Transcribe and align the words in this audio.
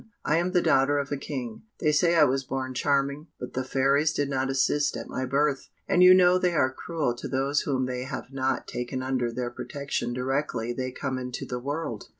"I 0.25 0.37
am 0.37 0.51
the 0.53 0.63
daughter 0.63 0.97
of 0.97 1.11
a 1.11 1.15
King; 1.15 1.61
they 1.79 1.91
say 1.91 2.15
I 2.15 2.23
was 2.23 2.43
born 2.43 2.73
charming, 2.73 3.27
but 3.39 3.53
the 3.53 3.63
fairies 3.63 4.13
did 4.13 4.31
not 4.31 4.49
assist 4.49 4.97
at 4.97 5.07
my 5.07 5.25
birth, 5.25 5.69
and 5.87 6.01
you 6.01 6.15
know 6.15 6.39
they 6.39 6.55
are 6.55 6.73
cruel 6.73 7.13
to 7.15 7.27
those 7.27 7.61
whom 7.61 7.85
they 7.85 8.05
have 8.05 8.33
not 8.33 8.67
taken 8.67 9.03
under 9.03 9.31
their 9.31 9.51
protection 9.51 10.11
directly 10.11 10.73
they 10.73 10.89
come 10.91 11.19
into 11.19 11.45
the 11.45 11.59
world." 11.59 12.05